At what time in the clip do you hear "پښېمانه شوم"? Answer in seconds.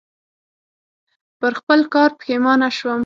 2.19-2.99